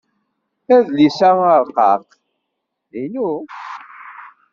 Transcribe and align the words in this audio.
Adlis-a 0.75 1.31
arqaq 1.55 2.07
inu. 3.01 3.29